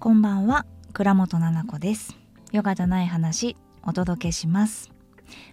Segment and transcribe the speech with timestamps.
[0.00, 2.16] こんばんは倉本々子です。
[2.52, 4.90] ヨガじゃない話お届けします。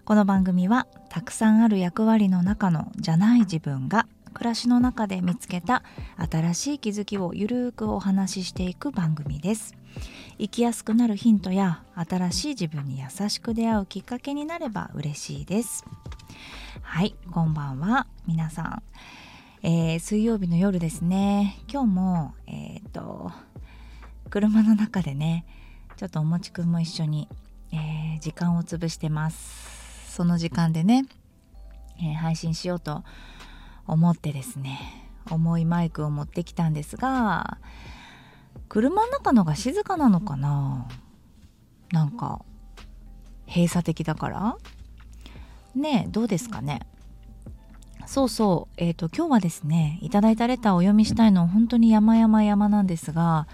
[0.05, 5.83] この番組はたくさんある役割の中のじゃない自分が暮らしの中で見つけた
[6.31, 9.75] 新しい気づきをゆるーくお話ししていく番組です。
[10.37, 15.83] 生きやすくなるヒントや新しい自分に優しく出会うきっかけになれば嬉しいです。
[16.83, 18.83] はいこんばんは皆さん、
[19.61, 21.59] えー、水曜日の夜ですね。
[21.69, 23.33] 今日もえっ、と
[24.29, 25.45] 車の中でね
[25.95, 27.27] ちょっとおもちくんも一緒に、
[27.71, 30.13] えー、時間を潰してます。
[30.15, 31.05] その時間でね、
[31.99, 33.03] えー、配信しようと
[33.85, 34.79] 思ってですね
[35.29, 37.57] 重いマイクを持ってきたんですが
[38.67, 40.87] 車の中のが静かなのかな？
[41.91, 42.41] なんか
[43.47, 44.57] 閉鎖的だから？
[45.75, 46.81] ねえどうですかね？
[48.05, 53.47] そうそうえっ、ー、と今日はですねいただいたレターをお読みしたいの本当に山々山なんですが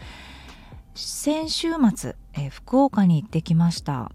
[0.95, 4.11] 先週末、えー、福岡に行ってきました、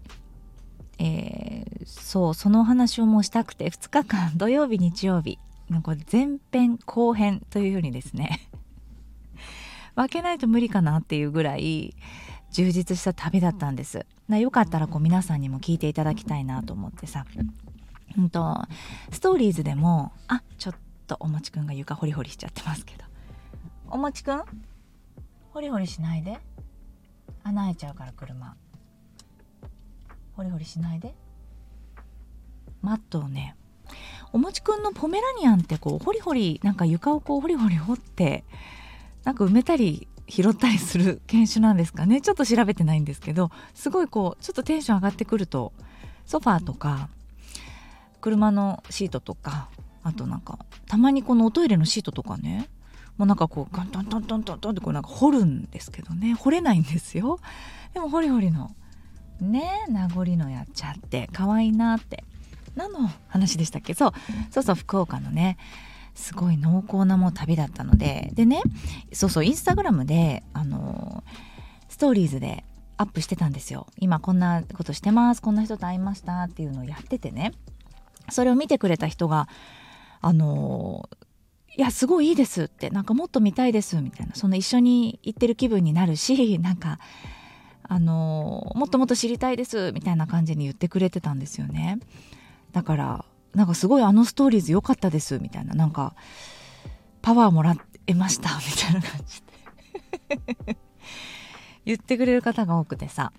[0.97, 8.49] えー、そうそのお話をもうしたくて2日間土曜日日曜日なんか前編後編というようにですね。
[9.95, 11.95] 分けないと無理かなっていうぐらい
[12.51, 14.05] 充実した旅だったんです。
[14.29, 17.25] よかったらこう皆さんにも聞いていただきたいなと思ってさ。
[18.17, 18.65] うんと
[19.11, 23.03] ストーリーズでもあちょっとおもちくんが床ホリホリしちゃってますけど。
[23.89, 24.41] おもちくん？
[25.51, 26.39] ホリホリしないで。
[27.43, 28.55] 穴開いちゃうから車。
[30.35, 31.13] ホリホリしないで。
[32.81, 33.55] マットをね
[34.31, 38.43] おもちくんのポメラニアンってこうホリホリなんか床をこうホリホリ掘って
[39.23, 42.21] なんか埋めたり拾ったりする犬種なんですかね。
[42.21, 45.73] ちょっと調べてないんですけどすごいこうちょっとテンション上がってくると
[46.25, 47.09] ソファーとか
[48.21, 49.69] 車のシートとか
[50.03, 52.69] あとなんかたまにこのおトイレのシートとかね
[53.19, 56.33] もうなんかこうガントントントントントンってこうなんか掘るんですけどね。
[56.33, 57.39] 掘れないんですよ。
[57.93, 58.71] でもホリホリの
[59.41, 62.23] ね名残のやっちゃって可愛いなって。
[62.75, 63.93] 何の話でしたっけ？
[63.93, 64.11] そう。
[64.51, 65.57] そうそう福岡のね
[66.15, 68.31] すごい濃厚なもう旅だったので。
[68.33, 68.61] でね
[69.11, 71.23] そうそうインスタグラムであの
[71.89, 72.63] ストーリーズで
[72.95, 73.87] アップしてたんですよ。
[73.97, 77.51] 今こんなことしてますこんな人と会いましたっていうのをやっててね。
[78.29, 79.49] それを見てくれた人が
[80.21, 81.09] あの
[81.79, 86.99] いやすごいいいですってなんかもっと見たいですみたいなその一緒に行ってる気分になるし なんか
[87.83, 91.99] あのもっともっと知りたいですみたいな感じに言ってくれてたんですよね。
[92.73, 93.25] だから
[93.55, 96.15] なんかすごいあのストーリーズ良かったですみたいななんか
[97.21, 99.41] パワーもらえましたみたいな感じ
[100.67, 100.77] で。
[101.85, 103.31] 言ってくれる方が多くてさ。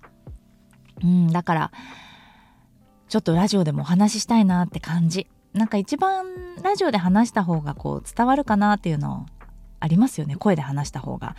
[1.03, 1.71] うんだから
[3.07, 5.27] ちょっとラジオでもお話ししたいなって感じ。
[5.53, 6.25] なんか一番
[6.63, 9.25] ラジオで話した方がこう伝わるかなっていうの
[9.79, 10.35] ありますよね。
[10.35, 11.35] 声で話した方が。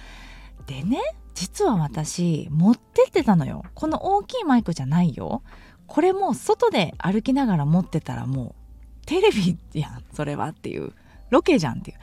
[0.66, 0.98] でね
[1.34, 3.64] 実は私持ってってたのよ。
[3.74, 5.42] この大きいマイクじゃないよ。
[5.86, 8.54] これもう外で歩きながら持ってたらも
[9.02, 10.04] うテレビやん。
[10.12, 10.92] それはっていう。
[11.30, 11.96] ロケじゃんっていう。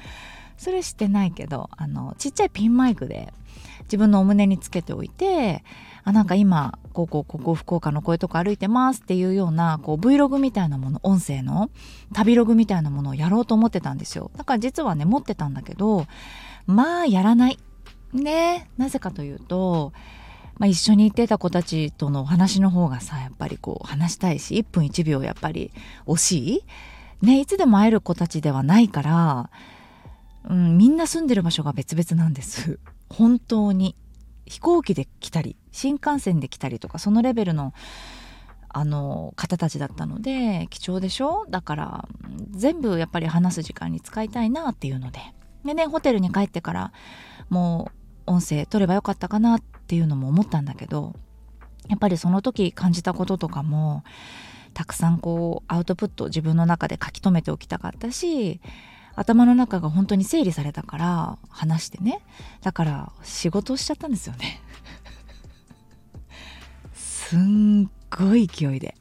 [0.57, 3.31] それしてないけどあのちっちゃいピンマイクで
[3.89, 5.63] 自分のお胸につけておいて
[6.03, 11.69] あなんか今こうこうここ福岡のこういうとこ歩いてますっていうようなこう Vlog みたいなもの音声の
[12.13, 14.31] 旅ログみたいなものをやろうと思ってたんですよ。
[14.37, 16.05] だから実はね持ってたんだけど
[16.65, 17.59] まあやらない。
[18.13, 19.91] ねなぜかというと
[20.57, 25.71] まあ、一緒に行ってた子たちとのお話の方がさやっぱりこう話したいし1分1秒やっぱり
[26.05, 26.63] 惜しい。
[27.21, 29.49] ねいつでも会える子たちではないから、
[30.49, 32.79] うん、みんな住んでる場所が別々なんです。
[33.09, 33.95] 本当に
[34.45, 37.73] 飛行機で来たり新幹線で来たりとかそのレベルの
[38.71, 41.45] あの方たちだったので貴重でしょ？
[41.49, 42.07] だから
[42.51, 45.19] 全部やっぱり話す時間に使いたいなっていうので。
[45.65, 46.93] でねホテルに帰ってから
[47.49, 47.91] も
[48.27, 51.15] う音声取ればよかったかなっていうのも思ったんだけど
[51.89, 54.03] やっぱりその時感じたこととかも
[54.73, 58.61] たくさんこうアウトプット自分の中で書き留めておきたかったし
[59.19, 62.21] 頭の中が本当に整理されたから話してね。
[62.61, 64.61] だから仕事をしちゃったんですよね。
[66.95, 68.95] すんごい勢いで。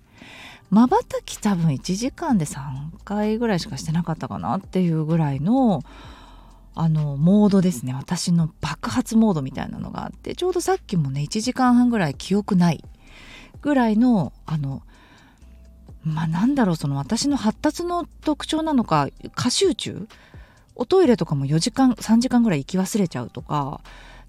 [0.71, 5.85] まばたき多分1時間で3回ぐらいしかしてなかったかなっていうぐらいの
[6.75, 7.95] あのモードですね。
[7.95, 12.85] 私の爆発モードみたいなのがあってちょうどさっきもね1時間半ぐらい記憶ない
[13.63, 14.83] ぐらいのあの
[16.09, 20.09] まあなんだろうその私の発達の特徴なのか過集中？
[20.75, 23.81] おトイレとかも4時間3時間ぐらい行き忘れちゃうとか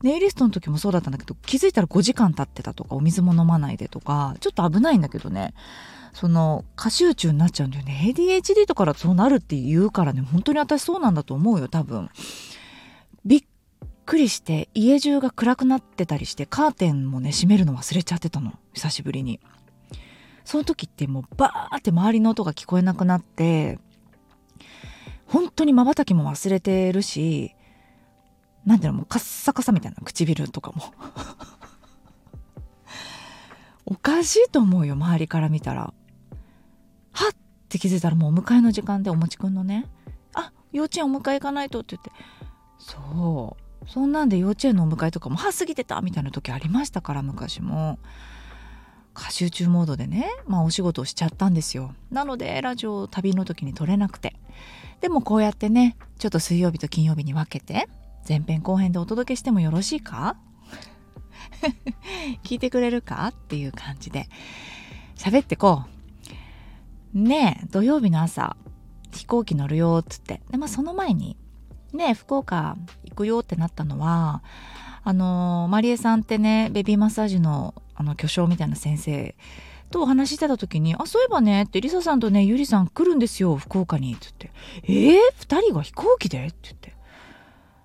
[0.01, 5.53] ネイリストの時もそうだったんだけど気づいたら5時間経ってたとかお水も飲まないでとかちょっと危ないんだけどね。
[6.11, 8.11] その過集中になっちゃうんだよね。
[8.15, 12.09] ADHD とかそうなるって言うからね本当に私そうなんだと思うよ多分。
[13.25, 13.43] びっ
[14.07, 19.39] くりして家中が暗くなってたりしてカーテンもね閉めるの忘れちゃってたの久しぶりに。
[20.49, 23.77] その時ってもうバーって周りの音が聞こえなくなって
[25.27, 27.53] 本当にまばたきも忘れてるし
[28.65, 30.81] なんていうのもうカッサカサみたいな唇とかも。
[33.85, 35.81] おかしいと思うよ周りから見たら。
[35.81, 35.93] は
[37.27, 37.35] っっ
[37.69, 39.85] て気づいたらもうお迎えの時間でおもちくんのね。
[40.33, 42.11] あ幼稚園お迎え行かないとって言って。
[42.79, 43.55] そ
[43.85, 43.87] う。
[43.87, 47.99] そんなんで幼稚園のお迎えとかもは過ぎてたみたいな時ありましたから昔も。
[49.19, 51.93] 過集中モードでねまあお仕事をしちゃったんですよ。
[52.11, 54.35] なのでラジオ旅の時に撮れなくて。
[55.01, 57.87] でもこうやってねちょっと水曜日と金曜日に分けて
[58.27, 60.35] 前編後編でお届けしてもよろしいか？
[62.43, 63.27] 聞いてくれるか？
[63.27, 64.27] っていう感じで
[65.15, 65.83] 喋ってこ
[67.15, 67.19] う。
[67.19, 68.55] ねえ土曜日の朝
[69.11, 70.41] 飛行機乗るよっつって。
[70.51, 71.37] でまあその前に
[71.93, 74.43] ね福岡行くよってなったのは
[75.03, 79.35] あのマリエさんってねベビーマッサージのあの巨匠みたいな先生
[79.91, 84.51] とお話ししてた時に「あそういえばね」って「リサさんとねゆりさん来るんですよ福岡に」っつって
[84.83, 86.99] 「えー、2人が飛行機で?」って言って。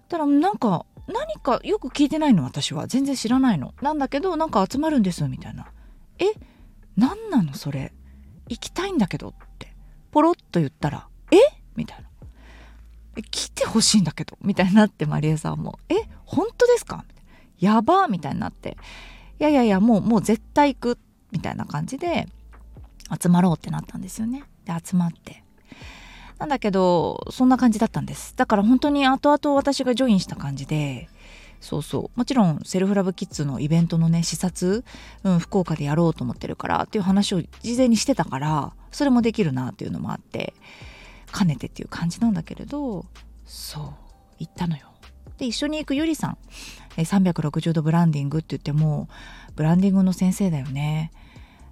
[0.08, 2.87] たらなんか何かよく聞いてないの私は。
[2.87, 3.75] 全然知らないの。
[3.82, 5.67] なんだけどなんか集まるんですみたいな
[6.19, 6.25] 「え？
[6.96, 7.93] 何なのそれ？
[8.49, 9.75] 行きたいんだけど」って。
[10.12, 11.37] ポロッと言ったら「え？
[11.76, 12.03] みたいな。
[13.22, 15.94] 来てほしいんだけどみたいになってマリエさんも「え
[16.25, 17.05] 本当ですか?」
[17.58, 18.76] やばみたいになって
[19.40, 20.99] 「いやいやいやもうもう絶対行く」
[21.31, 22.28] みたいな感じで
[23.20, 24.44] 集まろうってなったんですよね。
[24.64, 25.43] で集まって。
[26.38, 28.34] なんだけどそんな感じだったんです。
[28.37, 31.08] だから本当に後々私がジョインした感じで
[31.60, 32.19] そうそう。
[32.19, 34.84] もちろんセルフラブキッズのイベントのね視察、
[35.22, 40.55] うん、福岡でやろうと思ってるからっていう話を事前にしてたからそれもできるなっていうのもあって。
[41.36, 43.06] 兼ねてっていう感じなんだけれど
[43.44, 43.84] そう
[44.38, 44.88] 行ったのよ。
[45.38, 46.38] で一緒に行くゆりさん
[46.96, 49.08] 360度ブランディングって言っても
[49.56, 51.10] ブランディングの先生だよね。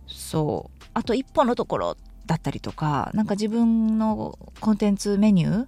[0.08, 5.66] そうあと一歩のところだったりとかなんか自分のコンテンツメニュー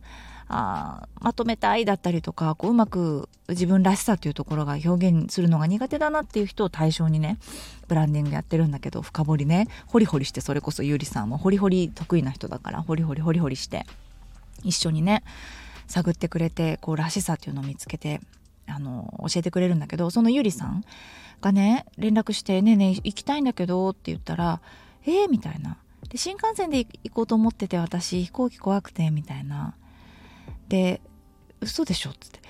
[0.48, 7.38] あまとめたいだったりとかこううまく自分らしさというところが表現するのが苦手だなっていう人を対象にね
[7.88, 13.86] ブランディングやってるんだけど深掘りねホリホリしてそれこそゆりさんもホリホリ得意な人だからホリホリホリホリして
[14.62, 15.22] 一緒にね
[15.86, 18.20] 探ってくれてこうらしさっていうのを見つけて
[18.66, 20.84] あの教えてくれるんだけどそのゆりさん
[21.40, 24.60] がね連絡して「ねえねえ行きたいんだけど」って言ったら
[25.06, 25.76] 「えー?」みたいな
[26.08, 29.74] で新幹線で行こうと思ってて私飛行機怖くてみたいな
[30.68, 31.00] で
[31.60, 32.40] 嘘でしょっつって。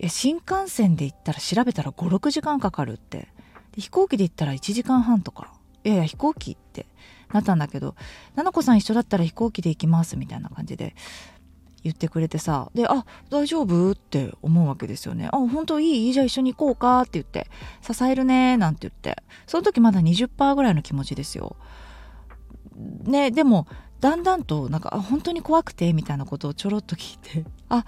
[0.00, 3.28] いや新幹線で行ったら調べたら56時間かかるって。
[3.76, 5.52] 飛行機で行ったら1時間半とか。
[5.84, 6.86] いやいや飛行機って
[7.32, 7.96] なったんだけど
[8.36, 10.94] 「菜々子さん一緒だったら飛行機で行きます」みたいな感じで
[11.82, 12.70] 言ってくれてさ。
[12.74, 16.12] で「あ大丈夫?」って思うわけですよね「あ本当いい？
[16.12, 17.48] じゃあ一緒に行こうか」って言って
[17.82, 19.22] 「支えるね」なんて言って。
[19.46, 21.56] その時まだ20%ぐらいの気持ちですよ。
[23.04, 23.66] ねでも
[24.02, 27.48] だんだんとなんかあ本当に怖くてみたいなことをちょろっと聞いて。
[27.68, 27.84] あ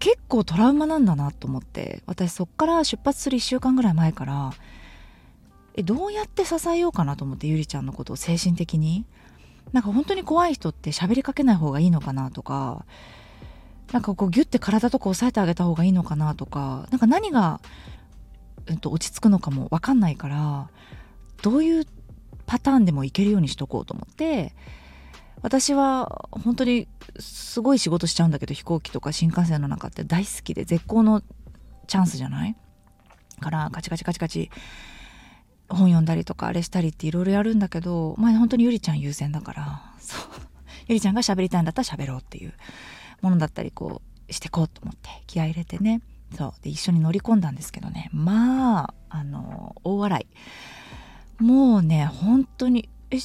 [0.00, 2.02] 結構トラウマなんだなと思って。
[2.06, 4.50] 私そっから出発する1週間ぐらい前から
[5.74, 9.06] えどうやって支えようかなと思ってゆりちゃんのことを精神的に。
[9.72, 12.84] なんか本当に怖い人って喋りかけない方がいいのかなとか。
[13.92, 16.88] なんかこうギュッて体とか押さえてあげた方がいいのかなとか。
[16.90, 17.60] なんか何が、
[18.66, 20.68] えっと、落ち着くのかも分かんないから
[21.42, 21.86] どういう
[22.48, 24.54] パターンでもいけるようにしとこうと思って
[25.42, 31.22] 私は本当にすごい仕事しちゃうんだけど飛行機とか新幹線の中って大好きで絶好の
[31.86, 32.56] チャンスじゃない？
[33.40, 34.50] からカチカチカチカチ
[35.68, 40.20] 本読んだりとかあれしたりっていろいろやるんだけどまあ本当にゆりちゃん優先だからそう。
[40.88, 42.54] ゆりちゃんが喋りたいんだったら喋ろうっていう
[43.20, 46.00] ものだったりこうしてこうと思って気合入れてね。
[46.36, 46.52] そう。
[46.62, 48.10] で一緒に乗り込んだんですけどね。
[48.12, 50.26] まああの大笑
[51.40, 51.42] い。
[51.42, 53.18] もうね本当にえ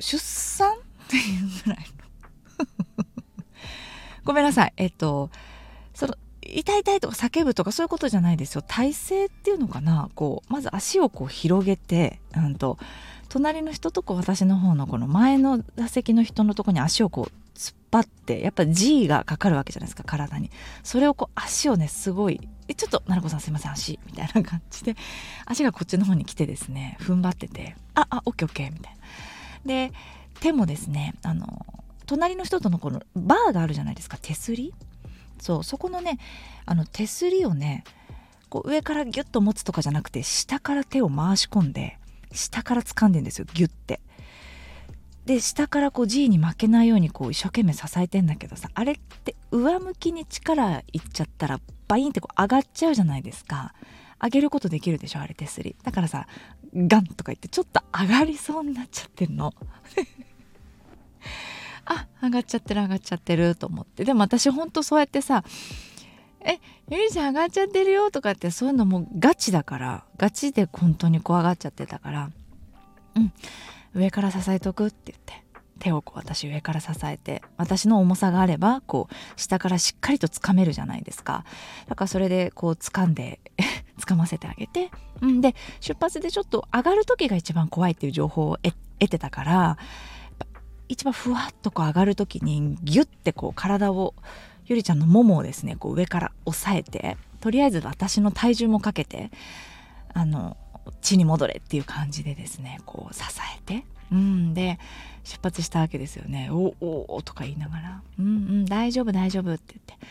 [0.00, 0.72] 出産？
[0.72, 0.76] っ
[1.08, 3.04] ていうぐらいの。
[4.24, 4.72] ごめんなさい。
[4.76, 5.30] えっと
[5.94, 8.62] その痛い痛いとか叫ぶとかそういうことじゃないですよ。
[8.62, 10.10] 体勢っていうのかな？
[10.14, 12.78] こうまず足をこう広げて、うんと、
[13.28, 20.50] 隣の人とこう私の方のこの前の座席の人のとこに足をこう突っ張ってやっぱ G がかかるわけじゃないですか体に。
[20.82, 24.96] それをこう足をねすごい「えちょっと奈々子さんすいません足」みたいな感じで
[25.46, 28.99] 足がこっちの方に来てですね踏ん張ってて「ああオッケーオッケー」みたいな。
[29.64, 29.92] で
[30.40, 31.66] 手もですねあの
[32.06, 34.74] 隣の人とのこのバーがあるじゃないですか手すり。
[35.40, 36.18] そうそこのね
[36.66, 37.84] あの手すりをね
[38.50, 41.98] こう上からギュッと持つとかじゃなくて下から手を回し込んで
[42.32, 44.00] 下から掴んでんですよギュッて。
[45.26, 53.74] で下からこう G に負けないようにこう一生懸命支えてんだけどさあれって上向きに力いっちゃったらバインってこう上がっちゃうじゃないですか。
[54.22, 55.76] 上げることできるでしょあれ手すり。
[55.82, 56.26] だからさ
[56.74, 59.52] ガンとか言ってちょっと上がりそうになっちゃってるの。
[61.84, 64.04] あ上がっちゃってる上がっちゃってると思って。
[64.04, 65.44] でも私ほんとそうやってさ
[66.40, 66.58] え
[66.88, 72.30] ゆりちゃん上がっちゃってるよとかってそういうのもガチだからガチで本当に怖がっちゃってたから
[73.16, 73.32] うん。
[73.94, 75.50] 上から支えとくって言って。
[75.80, 81.44] 手をこう私上から支えて私の重さがあればこう下からしっかりとつかめるじゃないですか。
[81.88, 83.40] だからそれでこう掴んで
[84.10, 84.90] 掴ませてあげて、
[85.20, 88.74] うん、で出発でちょっと上がる時が一番怖いっていう情報を得
[89.08, 89.78] てたから
[90.88, 94.14] 一番ふわっとこう上がる時にギュッてこう体を
[94.66, 99.30] ゆりちゃんのももをですねこう上から押さえてとりあえず私の体重もかけて
[100.12, 100.56] あの
[101.00, 103.22] 地に戻れっていう感じでですねこう支
[103.56, 103.84] えて。
[104.12, 104.80] うんで
[105.22, 110.06] 出発したわけですよね「おおお」とか言いながら「うんうん大丈夫大丈夫」って言って。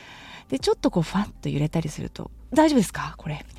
[0.48, 3.16] でちょっとこうファッと揺れたりすると「大丈夫ですか？
[3.18, 3.59] これ」みた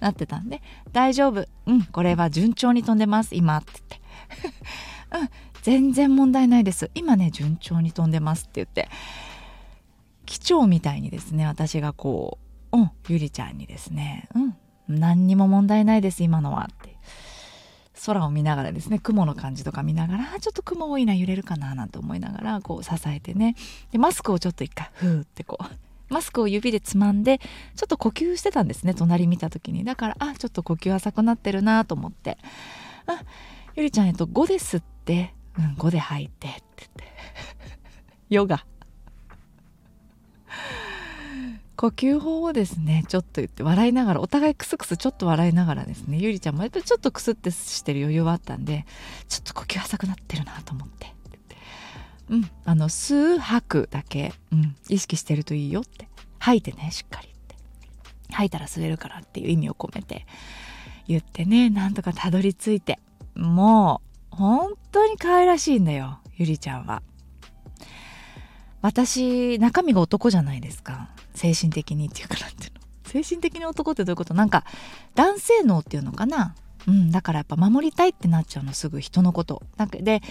[0.00, 0.62] なってたんで
[0.92, 1.46] 「大丈夫。
[1.66, 3.72] うんこれは順調に飛んでます今」って
[5.10, 5.28] 言って「うん
[5.62, 6.90] 全然問題ないです。
[6.94, 8.88] 今ね順調に飛んでます」って言って。
[10.26, 12.38] 機長みたいにですね私がこ
[12.70, 14.56] う「うんゆりちゃんにですねうん
[14.88, 16.96] 何にも問題ないです今のは」って。
[18.06, 23.56] 空を見ながらですね雲の感じとか見ながらちょっと雲多いな揺れるかななんて思いながらこう支えてね。
[23.92, 25.64] でマスクをちょっと一回ふーってこう
[26.10, 29.84] マスクを指でつまんでちょっと呼吸してたんですね隣見た時に。
[29.84, 32.36] だからあちょっと呼吸浅くなってるなと思って
[33.06, 33.22] 「あ
[33.76, 35.32] ゆりちゃんえっと5ですって。
[35.58, 37.04] うん5で吐いて」って言って。
[38.28, 38.66] ヨガ。
[41.76, 46.18] 呼吸法をですねちょっと言って笑いながらお互いクスクスちょっと笑いながらですね。
[46.18, 48.84] ゆりちゃんもやっぱりちょっとクスってしてる余裕はあったんで
[49.28, 51.19] ちょっと呼吸浅くなってるなと思って。
[52.30, 52.50] うん。
[52.64, 56.08] あの吸う吐くだけ、うん、意識してるといいよって。
[56.38, 57.56] 吐いてねしっかりって。
[58.30, 60.24] 吐いたら吸えるからっていう意味を込めて。
[61.06, 62.98] 言ってねなんとかたどり着いて。
[63.34, 64.00] も
[64.32, 67.02] う本当に可愛らしいんだよゆりちゃんは。
[68.80, 71.10] 私中身が男じゃないですか。
[71.34, 72.80] 精神的にっていうかなんていうの。
[73.04, 74.34] 精神的に男ってどういうこと？
[74.34, 74.64] なんか
[75.14, 76.54] 男性脳っていうのかな？
[76.88, 79.62] うんだからやっぱ守りたいってなっちゃうのすぐ人のこと。
[79.76, 80.22] なんかで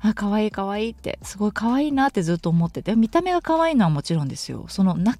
[0.00, 4.66] あ可愛い可愛いってすごい可愛いなってずっと思ってて見た目が可愛いのはもちろんですよ。
[4.68, 5.16] そのな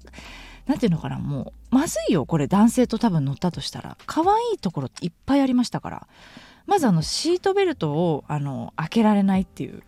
[0.65, 3.97] なんていうのかなもうまずいよこれ男性と多分乗ったとしたら。
[4.05, 6.07] 可愛いところっていっぱいありましたから。
[6.65, 9.83] まずあのシートベルトをあの開けられないっていう。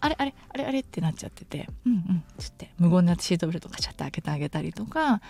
[0.00, 1.68] あれあれあれあれってなっちゃってて。
[1.86, 2.70] うんうんつって。
[2.78, 5.20] 無言なシートベルトガチャって開けてあげたりとか。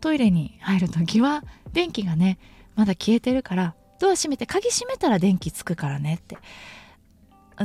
[0.00, 1.42] トイレに入る時は
[1.72, 2.38] 電気がね
[2.76, 6.38] まだ消えてるからドア閉めて鍵閉めたら電気つくからねって。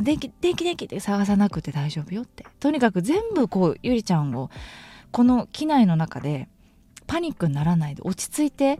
[0.01, 2.45] 電気電気電気って探さなくて大丈夫よって。
[2.59, 4.49] とにかく全部こうゆりちゃんを
[5.11, 6.47] この機内の中で
[7.05, 8.79] パニックにならないで落ち着いて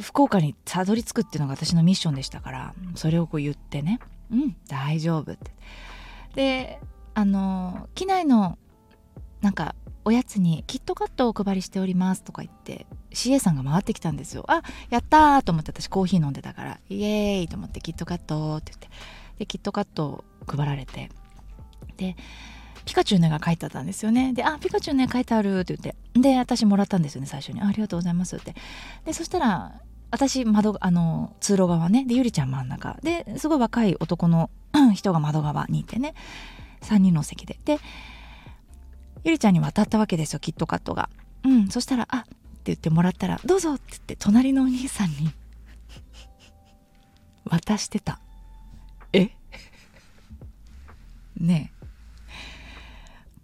[0.00, 4.00] 福岡にたどり着くっていうのが私のミッションでしたからそれをこう言ってね。
[4.32, 5.50] うん大丈夫って。
[6.34, 6.80] で
[7.14, 8.58] あの機内の
[9.40, 14.44] なんかおやつにキットカットをお配りしておりますとか言って CA さんが回ってきたんですよ。
[14.48, 18.88] あやったーと思って私コーヒー飲んでたからイエーイと思ってキットカットって言って。
[19.38, 21.10] でキットカットを配られて。
[21.96, 22.16] で
[22.84, 24.32] ピカチュウの絵が描いてあったんですよね。
[24.34, 26.20] であピカチュウの絵描いてあるって言って。
[26.20, 27.62] で私もらったんですよね最初に。
[27.62, 28.54] ありがとうございますって。
[29.04, 29.80] でそしたら
[30.10, 32.04] 私窓あの通路側ね。
[32.04, 32.98] でゆりちゃん真ん中。
[33.02, 34.50] ですごい若い男の
[34.92, 36.14] 人が窓側にいてね。
[36.82, 37.58] 3人の席で。
[37.64, 37.78] で
[39.24, 41.08] ゆりちゃんに渡ったわけですよキットカットが。
[41.44, 41.68] うん。
[41.68, 42.34] そしたら「あっ」って
[42.66, 45.32] 言ってもらったら「どうぞ」って言って隣のお兄さんに
[47.44, 48.20] 渡してた。
[49.12, 49.30] え？
[51.36, 51.84] ねえ。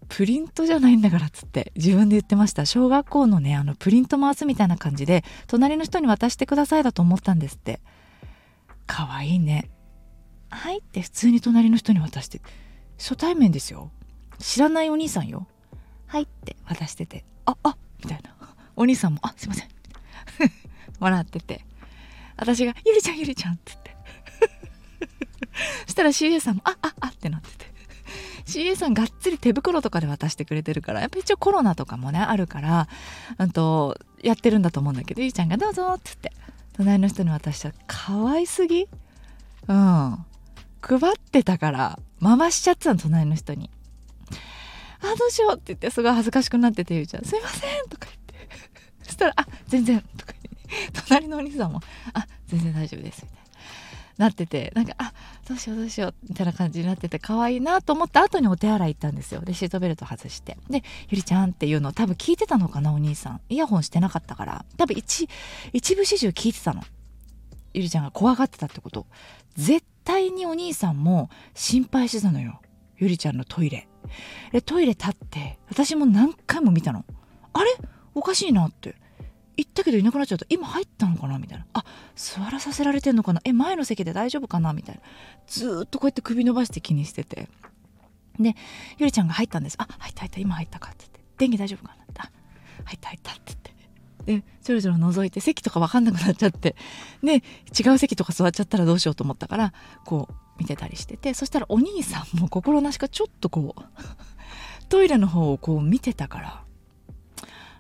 [0.09, 2.67] プリントじゃないんだからっつって自分で言ってました。
[2.67, 7.81] 小学校のねあのプリント回すみたいな感じで隣の人に渡してくださいだと思ったんですって。
[8.87, 9.71] かわいいね。
[10.51, 12.43] はいって普通に隣の人に渡して
[12.99, 13.91] 初対面ですよ。
[14.39, 15.47] 知らないお兄さんよ
[16.11, 16.57] はいって。
[16.67, 18.35] 渡しててああみたいな。
[18.75, 19.69] お兄さんもあすいません。
[20.99, 21.65] 笑ってて。
[22.37, 23.97] 私が「ゆりちゃんゆりちゃん」って言って。
[25.87, 27.71] そしたら CA さんも「あああってなってて。
[28.45, 32.89] CA さんがっつり手袋とかで渡してくれてるからやっぱ一応コロナとかもねあるから、
[33.39, 36.33] うんと、やってるんだと思うんだけどゆりちゃんが「どうぞ」って言って。
[36.73, 38.89] 隣の人に渡したら可愛すぎ？
[39.69, 40.27] うん。
[40.83, 43.71] 配ってたから回しちゃってたの隣の人に
[45.03, 48.35] 「あどうしよう」って言ってすごい恥ずかしくなっててゆうちゃん「すいません」とか言って。
[49.03, 50.51] そしたら「あ全然」とか言って。
[51.09, 51.81] 隣のお兄さんも
[52.15, 53.41] 「あ全然大丈夫です」みたいな。
[54.19, 54.71] なってて。
[54.75, 55.15] なんかあ
[55.49, 59.41] どうしようどうしようみたいな感じになってて可愛いなと思った後にお手洗い行ったんですよ。
[59.41, 60.59] でシートベルト外して。
[60.69, 63.41] で「ゆりちゃん」っていうのを多分聞いてたのかなお兄さん。
[63.49, 64.65] イヤホンしてなかったから。
[64.77, 65.29] 多分一
[65.73, 66.83] 一部始終聞いてたの。
[67.73, 69.07] ゆりちゃんが怖がってたってこと。
[69.55, 72.61] 絶対にお兄さんも心配してたのよ。
[72.99, 73.90] ゆりちゃんのトイレ。
[74.53, 77.05] でトイレ立って私も何回も見たの。
[77.53, 77.71] あれ？
[78.15, 78.97] おかしいなって。
[79.57, 80.47] 行ったけどいなくなっちゃった。
[80.49, 81.67] 今入ったのかなみたいな。
[81.75, 81.85] あ
[82.17, 83.41] 座らさせられてんのかな。
[83.45, 84.73] え前の席で大丈夫かな？
[84.73, 85.03] みたいな。
[85.47, 87.49] ずっとこうやって首伸ばして気にしてて。
[88.39, 88.55] で
[88.99, 89.77] ゆりちゃんが入ったんです。
[89.79, 90.41] あ入った入った。
[90.41, 91.21] 今入ったかって言って。
[91.37, 92.05] 電気大丈夫かな？
[92.05, 92.21] って。
[92.21, 92.31] あ
[92.85, 93.75] 入った入ったって言って。
[94.27, 96.77] でちょろちょろ覗いて席とか分かんなくなっちゃって
[97.23, 97.37] で
[97.79, 99.73] 違う席とか座っちゃったらどうしようと思ったから
[100.05, 103.83] こう見てたりしててそしたらお兄さんも心なしかちょっとこう
[104.89, 106.65] トイレの方をこう見てたから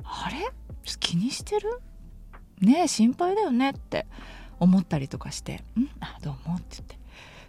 [0.03, 0.51] あれ？
[0.99, 1.81] 気にしてる？
[2.61, 4.07] ねえ心配だよねって
[4.59, 5.89] 思ったりとかして「ん？
[6.01, 6.99] あどうも」って言って。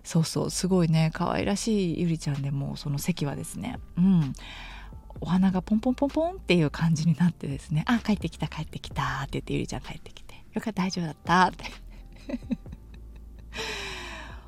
[0.04, 4.34] そうそうすごいね可愛らしいゆりちゃんでもその席はですねうん。
[5.20, 11.66] お花がポンポンポンポンっていう感じになってですね「あ帰ってきた帰ってきた」って言ってゆりちゃん帰ってきて「よかった大丈夫だった」って。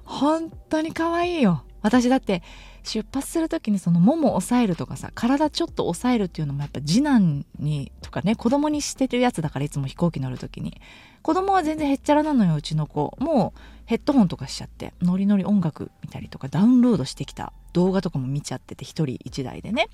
[0.06, 1.64] 本当に可愛いよ。
[1.82, 2.44] 私だって
[2.84, 10.80] 出発する時にそのもも押さえるとかさ体ちょっと押さえるっていうのもやっぱ次男にとかね子供にしてるやつだからいつも飛行機乗る時に。
[11.24, 13.16] 子供は全然へっちゃらなのようちの子。
[13.20, 19.88] もうヘッドホンとかしちゃってノリノリ音楽見たりとかダウンロードしてきた動画とかも見ちゃってて1人1台でね。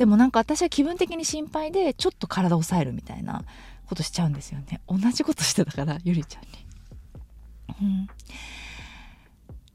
[0.00, 3.44] でもなんか私は気分的に心配でちょっと体押さえるみたいな
[3.86, 4.80] ことしちゃうんですよね。
[4.88, 6.48] 同じことしてたからゆりちゃんに
[7.82, 8.08] うん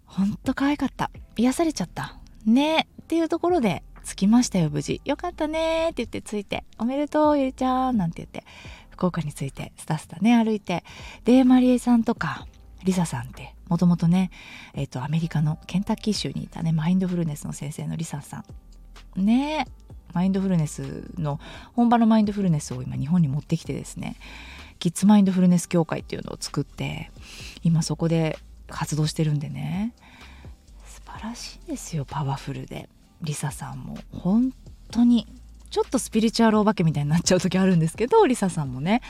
[0.08, 1.12] ほんと可愛かった。
[1.38, 2.18] 癒されちゃった。
[2.44, 5.00] ねっていうところで着きましたよ無事。
[5.06, 8.44] よかったねって言って着いておめでとうゆりちゃんなんて言って
[8.90, 10.84] 福岡に着いてスタスタね歩いて。
[11.26, 12.48] でマリエさんとか
[12.84, 14.32] リサさんってもともとね
[14.74, 18.44] えっ、ー、とアメリカのケンタッキー州にいたねマインドフルネスの先生のリサさ
[19.18, 19.24] ん。
[19.24, 19.68] ね。
[20.16, 21.42] マインドフルネスの
[21.74, 24.16] 本場のマインドフルネスを今日本に持ってきてですね
[24.80, 27.12] キッズマインドフルネス協会っていうのを作って
[27.64, 29.94] 今そこで活動してるんでね。
[30.86, 32.90] 素晴らしいですよパワフルで。
[33.22, 34.54] リサさんも本
[34.92, 35.28] 当に
[35.70, 39.02] ちょっとスピリチュアルお化けみたいになっちゃう時あるんですけどリサさんもね。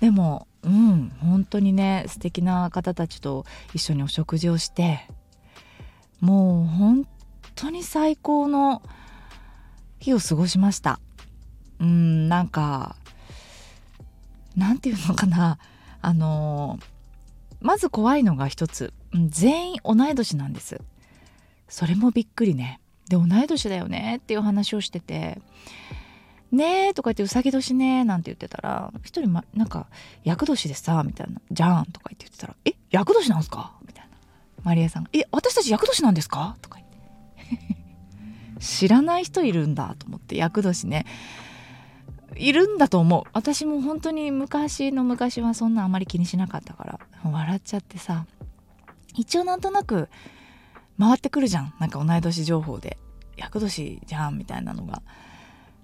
[0.00, 5.06] でもうん本当にね素敵な方たちと一緒にお食事をして
[6.20, 7.06] もう本
[7.54, 8.82] 当に最高の
[10.00, 10.98] 日を過ごしました。
[11.78, 12.96] うんなんか
[14.56, 15.58] なんていうのかな。
[16.02, 16.78] あの
[17.60, 18.92] まず怖いのが一つ。
[19.28, 20.80] 全員同い年なんです。
[21.68, 22.80] それもびっくりね。
[23.08, 25.40] で同い年だよねっていう話をしてて
[26.52, 29.88] 「ねえ」とか言って「うさぎ年ね」なんて言ってたら一人、ま、なんか
[30.22, 34.10] 「厄年でさ」みたいな「じゃん」とか言ってたら「え厄年なんすか?」みたいな。
[34.62, 37.79] マリアさんが「え私たち厄年なんですか?」とか言って。
[38.60, 41.06] 知らない人いるんだと思って厄年ね。
[42.36, 43.28] いるんだと思う。
[43.32, 47.00] 私も本当に昔の昔はそんなあまり気にしなかったから。
[47.24, 48.26] 笑っちゃってさ。
[49.16, 50.08] 一応なんとなく
[50.98, 51.74] 回ってくるじゃん。
[51.80, 52.96] なんか同い年情報で。
[53.36, 55.02] 厄年じゃんみたいなのが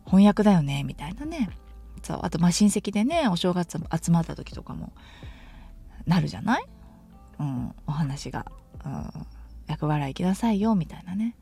[0.05, 1.51] 翻訳だよねみたいなね。
[2.03, 4.93] そうあとまあ親戚でねお正月集まった時とかも。
[6.07, 6.65] なるじゃない、
[7.41, 8.47] うん、お話が、
[8.85, 9.27] うん、
[9.67, 11.35] 厄払い行きなさいよみたいなね。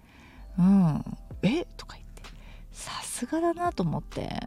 [0.59, 1.05] うん。
[1.47, 1.67] え？
[1.77, 2.23] とか言って。
[2.73, 4.47] さすがだなと思って。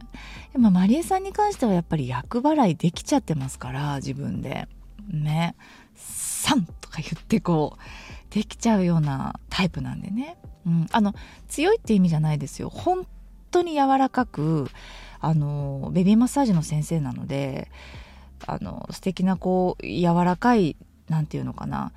[0.56, 4.68] まあ、マリエさんに関してはやっぱり厄払いできちゃってますから自分で。
[5.10, 5.54] ね
[5.96, 11.14] 「さん」とか言ってこうできちゃうようなタイプなんでね、うん、あの
[11.48, 12.68] 強いって意味じゃないですよ。
[12.68, 13.06] 本
[13.50, 14.70] 当に柔らかく
[15.20, 17.70] あのベビーマッサージの先生なので
[18.46, 20.76] あの素敵なこう柔らかい
[21.08, 21.92] 何て言うのかな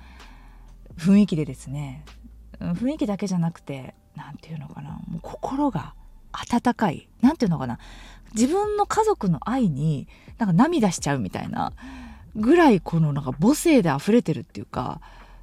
[0.96, 2.04] 雰囲気でですね。
[2.60, 4.90] 雰囲気だけじゃなくて何て言うのかな。
[4.90, 5.94] もう心が
[6.32, 7.08] 温かい。
[7.20, 7.78] 何て言うのかな。
[8.34, 11.72] 自分の家族の愛になんか涙しちゃうみたいな
[12.34, 15.00] ぐらいこのなんか母性で溢れてるっていうか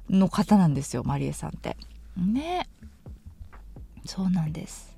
[0.08, 1.76] の方なんですよマリエさんって。
[2.16, 2.68] ね。
[4.06, 4.96] そうなんです。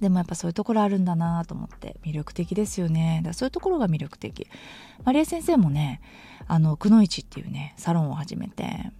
[0.00, 1.96] でもやっぱそういうところあるんだなと思って。
[2.04, 3.20] 魅力的ですよね。
[3.24, 4.46] だそういうところが魅力的。
[5.04, 6.00] マリエ先生もね
[6.46, 8.92] あのくのいちっていうねサロンを始めて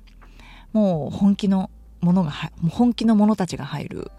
[0.73, 1.71] もう本気の
[2.05, 2.33] ものが
[2.71, 4.11] 本気の者たちが入る。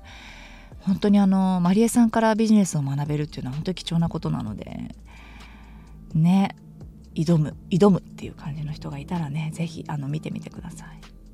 [0.82, 4.94] 本当にあのマリエさんからビジネスを学べるっていうのは本当に貴重なことなので
[6.14, 6.56] ね
[7.16, 10.88] 挑む挑むっていう感じの人がいたらね是非見てみてください。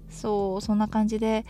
[0.10, 1.46] そうそんな感じで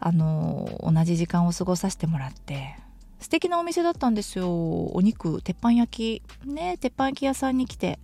[0.00, 2.76] あの同じ時間を過ごさせてもらって
[3.20, 4.48] 素敵なお店だったんですよ。
[4.48, 6.46] お肉鉄板焼き。
[6.46, 7.98] ね鉄板焼き屋さんに来て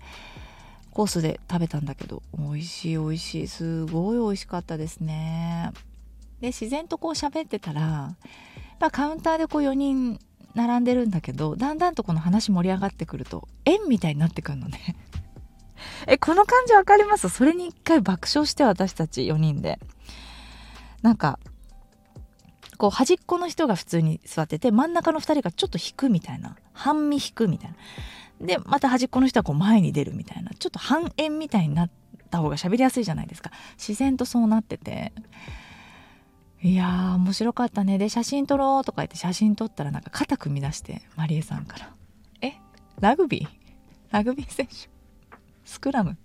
[0.93, 3.49] コースで食べたんだけど美味しい美味しい。
[3.49, 5.71] すごい美味しかったですね。
[6.41, 8.17] で自然とこう喋ってたらやっ
[8.79, 10.19] ぱカウンターでこう4人
[10.55, 14.97] 並んでるんだけどだんだんとこの話盛り上がってくると円みたいになってくるのね。
[16.07, 17.29] えこの感じわかります？
[17.29, 19.79] それに一回爆笑して私たち4人で。
[21.03, 21.39] なんか
[22.77, 26.57] こう端っこの人が普通に座ってて真ん中の2人がちょっと引くみたいな。
[26.73, 27.77] 半身引くみたいな。
[28.41, 31.91] でまた端っこの人はこう前に出るみたいなちょっと半円みたいになっ
[32.31, 33.51] た方が喋りやすいじゃないですか。
[33.77, 35.13] 自然とそうなってて。
[36.63, 37.97] いやー面白かったね。
[37.97, 41.95] で写真撮ろうとか言って写真撮ったらなんか肩組み出してマリエさんから
[42.43, 42.55] 「え？
[43.01, 43.49] ラグビー？
[44.11, 44.91] ラグビー選手？
[45.65, 46.19] スクラム?」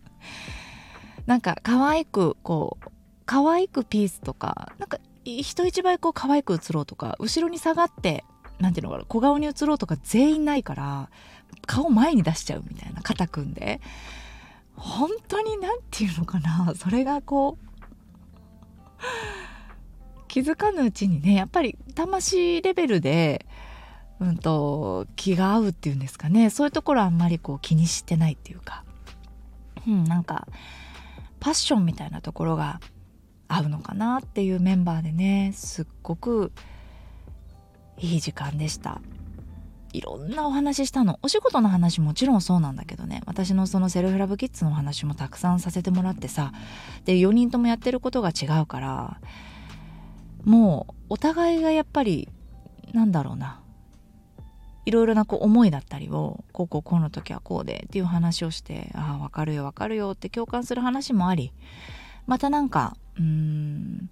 [1.25, 2.89] なんか可愛くこう
[3.25, 8.25] 可愛くピースとかなんか人一倍こう可愛く映ろうとか後ろに下がって
[8.59, 11.09] 何ていうのかな小顔に映ろうとか全員ないから
[11.65, 13.81] 顔前に出しちゃうみたいな肩組んで。
[14.77, 16.73] 本当に何て言うのかな。
[16.75, 17.65] それがこう
[20.27, 23.45] 気づかぬうちにねやっぱり魂レベルで、
[24.19, 26.49] うんと、気が合うっていうんですかね。
[26.49, 28.83] そういうところあんまりこう気にしてないっていうか、
[29.87, 30.47] うん、なんか
[31.39, 32.81] パッションみたいなところが
[33.47, 36.51] 合うのかなっていうメンバーでねすっごく
[37.97, 39.01] いい時間でした。
[39.95, 41.19] いろんなお話したの。
[41.21, 43.21] お仕事の話もちろんそうなんだけどね。
[43.25, 46.51] 私のそのセルフラブキッズの話もたくさんさせてもらってさ。
[47.05, 49.21] で4人ともやってることが違うから
[50.43, 52.27] もうお互いがやっぱり
[52.93, 53.61] なんだろうな。
[54.85, 61.53] いろいろなこう思いだったりをこうこうこうの時はこうでっていう話をしてああ分かるよ分かるよって共感する話もあり
[62.27, 64.11] またなんかうーん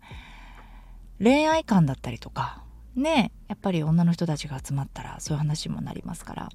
[1.22, 2.63] 恋愛観だったりとか
[2.96, 6.50] ねやっぱり女の人たちが集まったらそういう話もなりますから。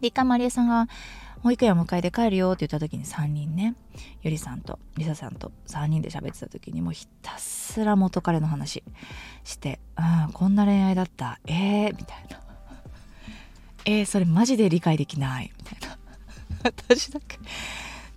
[0.00, 0.88] で一回まりえさんが
[1.42, 3.74] 保育園を迎えて帰るよって言った時に3人ね
[4.22, 8.82] ゆりさんとりささんと3人で喋ってた時にもうひたすら元彼の話
[9.44, 11.40] して「うんこんな恋愛だった。
[11.46, 12.40] えー」みたいな
[13.86, 15.98] 「えー、それマジで理解できない」みたいな。
[16.64, 17.38] 私だけ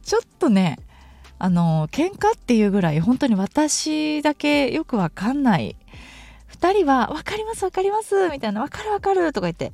[0.03, 0.77] ちょっとね
[1.39, 5.75] あの喧嘩っていうぐらい本当に私だけよくわかんない
[6.55, 9.73] 2人は「分かります分かります」みたいな「分かる分かる」とか言って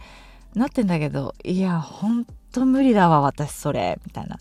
[0.56, 4.40] なってんだけどいやほんと無理だわ私それみたいな。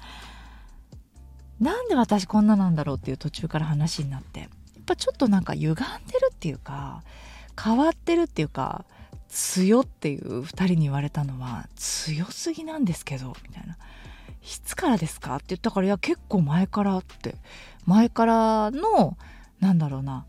[1.60, 4.40] なんで私こんななんだろうっていう途中から話になって。
[4.40, 4.48] やっ
[4.86, 5.82] ぱちょっとなんか歪んで
[6.18, 7.02] るっていうか
[7.62, 8.84] 変わってるっていうか
[9.28, 13.76] 強っていう2人に言われたのは強すぎなんですけどみたいな。
[14.42, 17.36] いつからですか?」って言ったから「いや結構前から」って。
[17.86, 19.16] 前からの
[19.58, 20.24] なんだろうな、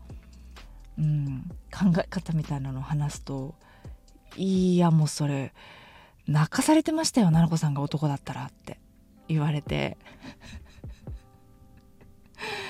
[0.98, 3.54] うん、考え方みたいなのを話すと
[4.36, 5.54] 「いやもうそれ
[6.26, 8.78] 泣かされてましたよ奈々子さんが男だったら」って
[9.28, 9.96] 言われて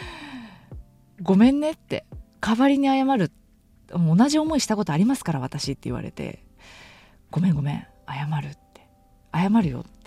[1.22, 2.06] 「ごめんね」って
[2.40, 3.32] 代わりに謝る
[3.88, 6.44] 同じ思いしたことありますから私って言われて
[7.30, 8.86] 「ごめんごめん謝る」って
[9.34, 10.02] 「謝るよ」って。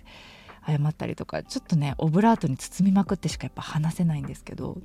[0.67, 4.81] 謝ったりとかちょっとねオブラートに包みまくってしかやっぱ話せないんですけど。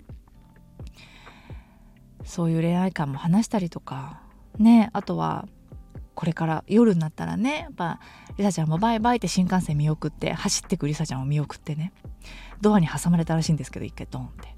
[2.24, 4.20] そういう恋愛観も話したりとか。
[4.58, 5.48] ねあとは
[6.14, 8.00] これから夜になったらねやっぱ
[8.36, 11.92] りさちゃんもバイバイって新幹線見送って走ってくりさちゃんを見送ってね。
[12.60, 14.54] ドアに挟まれたらしいんですけど一回ドンって。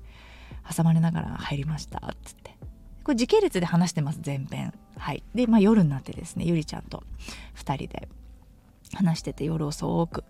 [0.76, 2.56] 挟まれながら入りましたっつって。
[3.04, 4.72] これ時系列で話してます前編。
[4.96, 5.22] はい。
[5.34, 7.04] でまあ夜になってですねゆりちゃんと
[7.56, 8.08] 2人で
[8.94, 10.24] 話してて夜遅く。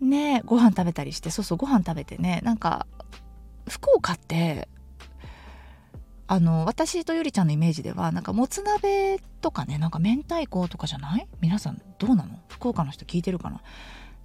[0.00, 2.86] ねご飯食べたりしてそうそうご飯食べてねなんか
[3.68, 4.68] 福岡って
[6.26, 11.26] あの私とゆりちゃんのイメージではなんかもつ鍋とかねなんか明太子とかじゃない？
[11.40, 12.38] 皆さんどうなの？
[12.48, 13.56] 福岡の人聞いてるかな？
[13.56, 13.60] っ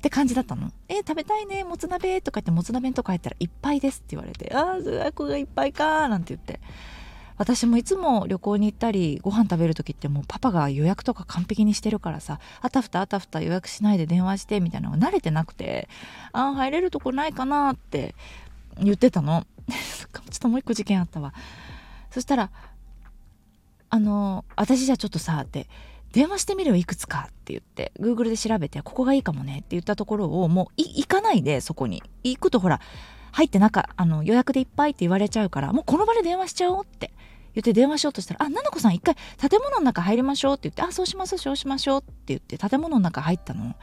[0.02, 6.60] て感じだったの「え食べたいねもつ鍋」とか言ってもつ鍋とか入ったら「いっぱいです」って言われて「ああこがいっぱいか」なんて言って。
[7.38, 15.88] 私もいつも旅行に行ったりご飯食べる時ってもうパパが予約とか完璧にしてるからさあたふたあたふた予約しないで電話してみたいなのが慣れてなくて
[16.34, 18.14] あ入れるとこないかなって
[18.78, 19.46] 言ってたの。
[19.72, 21.34] ちょっともう一個事件あったわ。
[22.12, 22.52] そしたら
[23.90, 25.68] あの私じゃちょっとさって
[26.14, 32.04] 電話してみるよいくつかって言って Google で調べてここがいいかもねって言ったところをもう行かないでそこに。
[32.24, 32.80] 行くとほら
[33.32, 37.14] 入ってなかあの予約でいっぱいって言われちゃうからもうこの場で電話しちゃおうって
[37.54, 43.76] 言って電話しようとしたら「あななこさん一回建物の中入りましょう」って言って「あそうしますそうしましょう」って言って建物の中入ったの。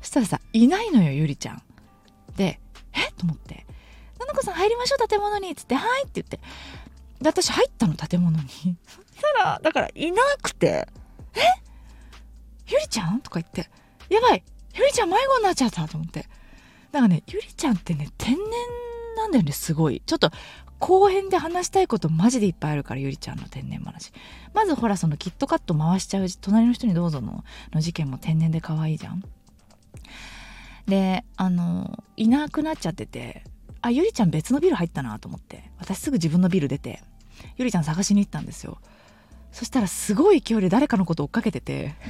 [0.00, 1.62] そしたらさいないのよゆりちゃん。
[2.36, 2.60] で
[2.92, 3.12] え？
[3.16, 3.66] と思って
[4.18, 6.40] 「ななこさん入りましょう建物に」っつって「はい」って言って。
[7.24, 8.46] で私入ったの建物に。
[8.48, 8.76] そし
[9.38, 10.86] たらだからいなくて
[11.34, 11.40] 「え？
[12.68, 13.68] ゆりちゃん?」とか言って
[14.14, 14.44] 「やばい
[14.76, 16.28] ゆりちゃん迷子になっちゃった」と思って。
[16.92, 18.44] だからねゆりちゃんってね天然
[19.16, 20.02] なんだよねすごい。
[20.04, 20.30] ちょっと
[20.78, 24.12] 後編で話したいことマジでいっぱいあるからゆりちゃんの天然話。
[24.52, 29.24] まずほらそのキットカット回しちゃう隣の人にどうぞのの事件も天然で可愛いじゃん。
[30.86, 33.44] であのいなくなっちゃってて
[33.80, 35.70] あゆりちゃん別のビル入ったなと思って。
[35.78, 37.02] 私すぐ自分のビル出て
[37.56, 38.78] ゆりちゃん探しに行ったんですよ。
[39.52, 41.94] そしたらすごい勢いで誰かのこと追っかけてて。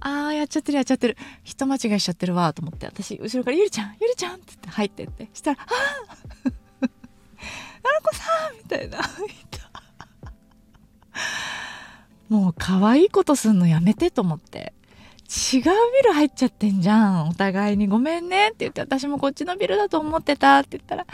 [0.00, 1.16] あーやっちゃってるやっちゃってる。
[1.42, 2.86] 人間違いしちゃってるわと思って。
[2.86, 5.28] 私後ろから「ゆりちゃんゆりちゃん」ってって入ってって。
[5.32, 9.00] したら「ああななこさん」みたいな。
[12.28, 14.72] もう可愛いことすんのやめてと思って。
[15.28, 15.68] 違うビ
[16.04, 17.28] ル入っちゃってんじゃん。
[17.28, 21.06] お互いにごめんねって言って私もこっちのビルだと思ってたって言ったら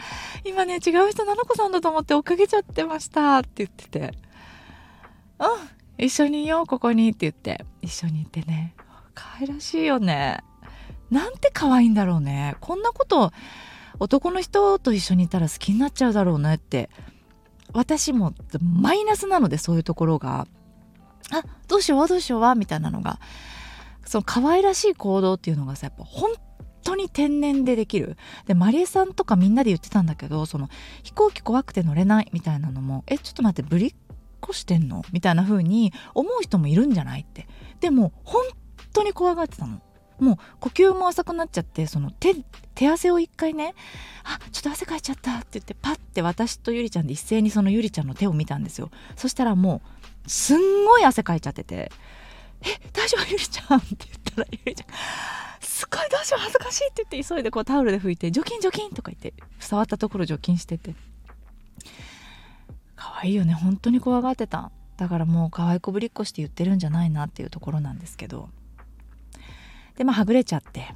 [0.45, 4.13] 今ね違う人ななこさんだと思って追っかけちゃってましたって言ってて
[5.39, 7.65] うん一緒にいようここにって言って。
[7.81, 8.75] 一緒に行ってね
[9.15, 10.39] 可愛らしいよね。
[11.11, 12.55] なんて可愛いんだろうね。
[12.59, 13.31] こんなこと
[13.99, 16.89] 男の人と一緒にいたら好きになっちゃうだろうねって。
[17.73, 20.47] 私もマイナスなのでそういうところが
[21.31, 23.19] あどうしようどうしようみたいなのが。
[24.05, 26.31] その可愛らしい行動っていうのがさやっぱ本
[26.83, 28.17] 当に天然でできる。
[28.45, 30.69] でマリエさんとかみんなで言ってたんだけどその
[31.03, 33.93] 飛行機怖くて乗れないみたいなのもえちょっと待ってぶりっ
[34.39, 35.03] こしてんの？
[35.11, 37.47] みたいな風に思う人もいるんじゃないって。
[37.79, 38.43] でも本
[38.91, 39.81] 当に怖がってたの。
[40.19, 42.35] もう呼吸も浅くなっちゃってその手
[42.75, 43.73] 手汗を一回ね
[44.23, 48.91] あちょっと汗かいちゃったって言ってパッて私とゆりちゃんで一斉にそのゆりちゃんの手を見たんですよ。
[49.15, 49.81] そしたらも
[50.25, 51.91] うすんごい汗かいちゃってて
[52.63, 54.87] 「え大丈夫ゆりちゃん」って言ったらゆりちゃん
[55.61, 60.95] 「すごいどうしよう恥ずかしい」って言って急いでこうタオルで拭いて「除菌除菌」とか言って触ったところ除菌してて。
[63.03, 64.71] 可愛いよね本当に怖がってた。
[64.95, 68.49] だからもう可愛いこぶりっこして言ってるんじゃないなっていうところなんですけど。
[69.97, 70.95] でまあはぐれちゃって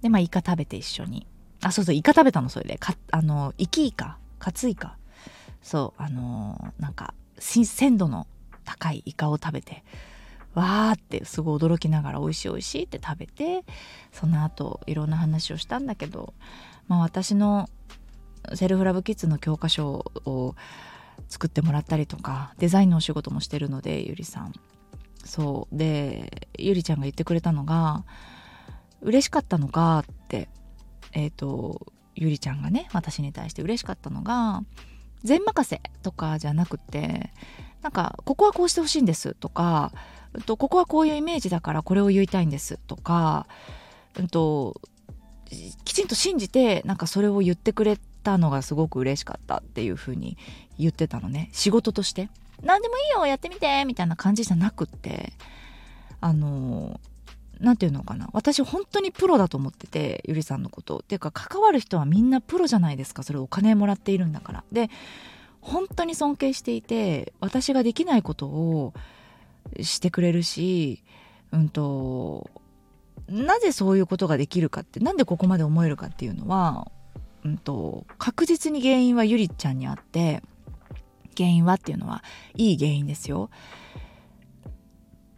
[0.00, 1.26] でまあイカ食べて一緒に。
[1.62, 2.78] あそうそうイカ食べたのそれで。
[2.78, 4.96] かあの生きイカカツイカ。
[5.60, 8.26] そうあのー、なんか鮮度の
[8.64, 9.84] 高いイカを食べて。
[10.54, 13.64] わーってすごい驚きながら美味しい美味しいって食べて
[14.12, 16.34] その後いろんな話をしたんだけど、
[16.88, 17.68] まあ、私の
[18.54, 20.54] セルフラブキッズの教科書を
[21.28, 24.52] 作ってもらったりとかデザインのお仕事もしてるのでゆりさん。
[25.24, 25.76] そう。
[25.76, 28.04] でゆりちゃんが言ってくれたのが
[29.00, 30.48] 嬉しかったのかって
[31.12, 34.62] えっ、ー、とゆりちゃんがね私に対して嬉しかったのが
[35.24, 37.30] 全任せとかじゃなくて
[37.82, 39.92] なんかここはこうしてほしいんですとか
[40.40, 43.46] とここはこういうイメージだからこれを言いたいんですとか、
[44.18, 44.80] うんと、
[45.84, 50.38] きちんと信じてなんかそれを言ってくれたのがすごく嬉しかったっていうふうに
[50.78, 51.50] 言ってたのね。
[51.52, 52.30] 仕事として。
[52.62, 55.32] 何でもいいよやってみてみたいな感じじゃなくって。
[56.20, 57.00] あの
[57.60, 58.30] 何て言うのかな。
[58.32, 60.98] 私本当にプロだと思っててゆりさんのこと。
[60.98, 63.22] っていうか関わる人はみんなプロじゃないですか。
[63.22, 64.64] それお金もらっているんだから。
[64.72, 64.88] で
[65.60, 68.94] 本当に尊敬していて私ができないことを
[69.80, 71.02] してくれるし
[71.52, 72.50] うんと
[73.28, 76.90] なぜそういうことができるかってなんでここまで思えるかっていうのは、
[77.44, 80.42] うんと、確実に原因はゆりちゃんにあって
[81.36, 82.22] 原因はっていうのは
[82.54, 83.48] いい原因ですよ。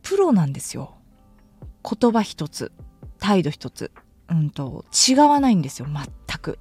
[0.03, 0.95] プロなんですよ。
[1.89, 2.73] 言葉一つ
[3.19, 3.93] 態度一つ、
[4.29, 6.59] うんと違わないんですよ全く。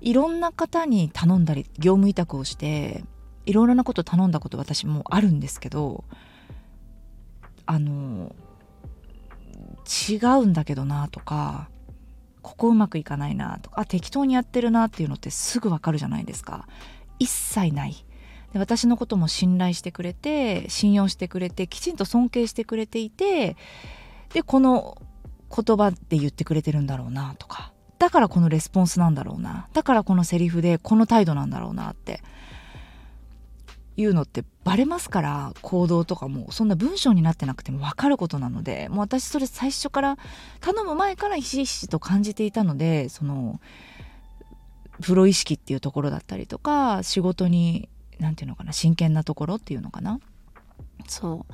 [0.00, 3.04] いろんな方に頼んだり業務委託をして
[3.44, 6.04] いろいろなこと頼んだこと私もあるんですけど
[7.66, 8.34] あの
[10.10, 11.68] 違うんだけどなとか
[12.42, 16.68] ここうまくいかないなとかあ適当にやってるなっていうのってすぐわかるじゃないですか。
[17.18, 18.04] 一切ない。
[18.52, 23.56] で私のことも信頼してくれて信用してくれてきちんと尊敬してくれていて
[24.32, 25.00] でこの
[25.54, 27.72] 言葉で言ってくれてるんだろうなとか。
[27.98, 29.68] だからこのレスポンスなんだろうな。
[29.72, 32.20] だからこのセリフでこの態度なんだろうなって
[33.96, 40.18] いうのってバレますから行動とかもそんな文章になってなくても分かることなのでもう私それ最初から
[40.60, 43.60] 頼む前からひしひしと感じていたのでその
[45.02, 50.20] プロ意識っていうところだったりとか仕事に何て言うのかな真剣なところっていうのかな。
[51.06, 51.52] そう。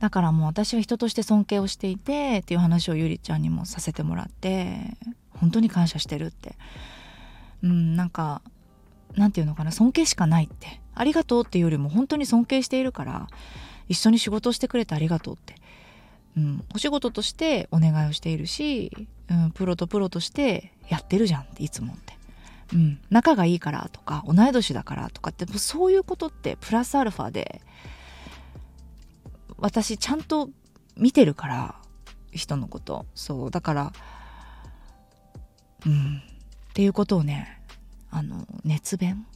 [0.00, 4.96] だからもう私は人として尊敬をしていてっていう話をゆりちゃんにもさせてもらって
[5.30, 6.56] 本当に感謝してるって。
[7.62, 8.42] うんなんか
[9.16, 10.82] 何て言うのかな尊敬しかないって。
[10.94, 13.28] ありがとうっていうよりも本当に尊敬しているから
[13.88, 15.54] 一緒に仕事してくれてありがとうって、
[16.36, 18.90] うん、お仕事としてお願いをしているし、
[19.30, 22.14] うん、プロとプロとしてやってるじゃんっていつもって、
[22.74, 27.62] うん、仲がいいからとか同い年だからとかってそういうことってプラスアルファで
[29.58, 30.50] 私ちゃんと
[30.96, 31.74] 見てるから
[32.32, 33.06] 人のこと。
[33.14, 33.92] そうだから
[35.86, 36.22] うん
[36.70, 37.61] っていうことをね
[38.12, 39.26] あの熱弁？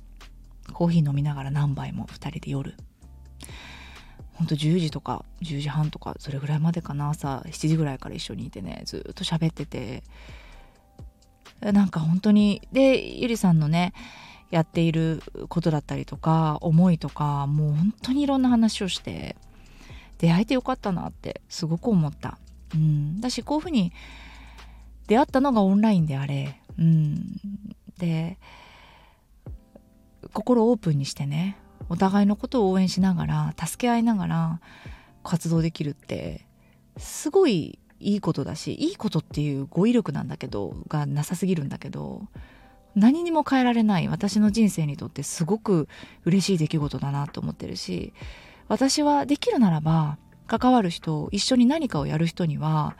[0.72, 2.76] コーヒー飲みながら何杯も2人で夜。
[4.34, 7.08] ほんと10時とか10時半とかそれぐらいまでかな。
[7.08, 10.04] 朝7時ぐらいから一緒にいてねずっと喋ってて。
[11.62, 13.94] なんか本当にでゆりさんのね
[14.50, 19.36] やっていることだったりとか思いとかもう本当にいろんな話をして
[20.18, 22.38] 出会えてよかったなってすごく思った。
[22.74, 23.90] うん、だしこういうふうに
[25.06, 27.40] 出会ったのがオンラインであれ、うん、
[27.96, 28.38] で
[30.32, 31.56] 心をオープンにしてね
[31.88, 34.60] お互いのことを応援しながら助け合いながら
[35.22, 36.46] 活動できるって
[36.96, 42.26] すごいいいことだしいいことっていう語彙力なんだけどがなさすぎるんだけど
[42.94, 45.88] 何にも変えられない私の人生にとってすごく
[46.24, 48.12] 嬉しい出来事だなと思ってるし
[48.68, 52.96] 私はできるならば関わる人一緒に何かをやる人には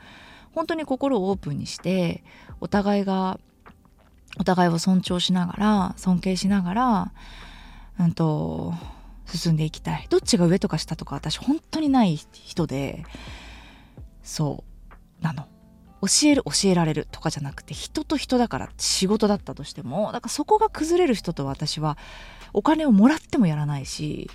[0.53, 2.23] 本当に心をオープンにして
[2.61, 3.39] お互いが
[4.39, 7.11] お互いを尊重しながら尊敬しながら
[7.99, 8.73] うんと
[9.25, 10.07] 進んでいきたい。
[10.09, 13.03] どっちが上とか下とか私本当にない人で
[14.23, 14.63] そ
[15.21, 15.47] うなの。
[16.01, 21.97] 教える教えられるとかじゃなくて人と人だから仕事だったとしてもだからそこが崩れる人と私は
[22.53, 24.29] お金をもらってもやらないし、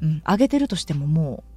[0.00, 1.51] うん、あげてるとしてももう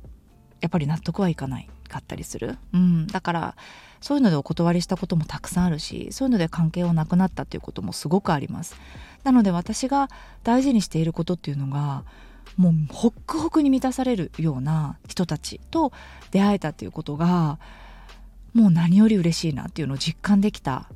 [0.61, 3.55] やっぱり納得はいかないかったりする、うん、だから
[4.01, 8.75] そういうのでお断りしたこともたくさんあるしそういうので関係をなくなったっていうこともすごくあります。
[9.23, 10.09] なので私が
[10.43, 12.03] 大事にしていることっていうのが
[12.57, 15.91] もうホックホクに満たされるような人たちと
[16.31, 17.57] 出会えたっていうことが
[18.53, 20.87] もう何より嬉しいなっていうのを実感できた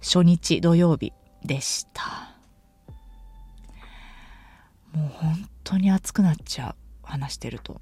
[0.00, 1.12] 初日土曜日
[1.44, 2.34] でした。
[4.92, 7.80] もう本当に熱くなっちゃう話してると。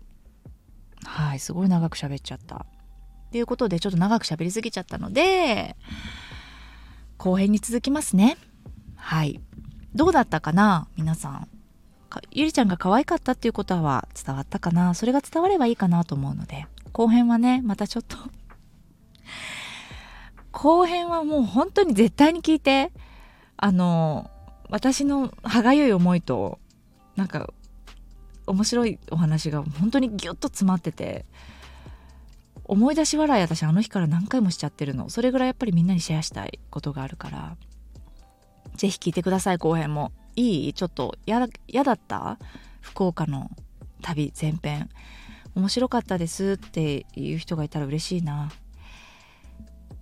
[1.07, 2.67] はいすごい長く喋っちゃった。
[3.29, 5.77] っていうことでちょっと長く喋りすぎちゃったので
[7.17, 8.37] 後編に続きますね。
[8.97, 9.41] はい。
[9.95, 11.49] どうだったかな皆さん。
[12.31, 14.95] ゆりちゃんが可愛かったっていうことは伝わったかな？
[14.95, 16.67] それが伝わればいいかなと思うので。
[16.93, 18.17] 後編はねまたちょっと。
[20.53, 22.91] 後編はもう本当に絶対に聞いて
[23.59, 24.31] あの
[24.71, 26.59] 私の歯がゆい思いと
[27.17, 27.53] なんか
[28.47, 31.25] 面白いお話が本当にギュッと詰まってて
[32.65, 35.09] 思い出し笑い私あの日から何回もしちゃってるの。
[35.09, 37.57] それぐらいやっぱりみんなにシェアしたいことがあるから。
[38.77, 40.13] 是非聞いてください後編も。
[40.35, 40.75] いい？
[40.75, 41.47] ちょっと嫌だ
[41.93, 42.39] った？
[42.81, 43.51] 福岡の
[44.03, 44.91] 旅前編。
[45.55, 48.51] 面白かったですっていう人がいたら嬉しいな。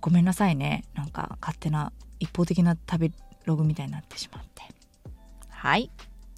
[0.01, 0.83] ごめんなさいね。
[0.93, 3.13] なんか勝手な一方的な旅
[3.45, 4.63] ログみたいになってしまって。
[5.49, 5.89] はい。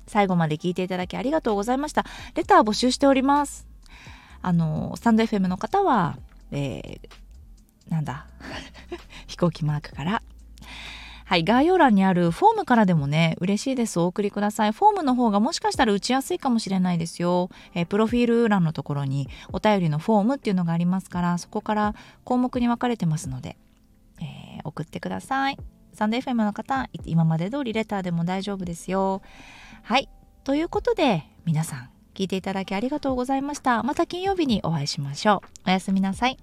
[0.07, 3.67] 最後まで聞いていただきありがとうございましたレター募集しております
[4.41, 6.17] あのスタンド FM の方は、
[6.51, 8.27] えー、なんだ？
[9.27, 10.21] 飛行機マークから
[11.27, 13.99] はい、概要欄にあるフォームからでもね、嬉しいです。
[13.99, 14.71] お送りください。
[14.71, 17.49] フォームの方がもしかしたら打ちやすいかもしれないですよ。
[17.73, 23.57] えー、プロフィール欄のところにお便りのフォームっていうのがありますから、そこから項目に分かれてますので、
[24.21, 25.57] えー、送ってください。
[25.91, 29.21] サンデー FM の方、今まで通りレターでも大丈夫ですよ。
[29.87, 30.09] はい。
[30.43, 33.83] ということで、皆さん、聞いていただきありがとうございました。
[33.83, 35.69] また金曜日にお会いしましょう。
[35.69, 36.37] おやすみなさい。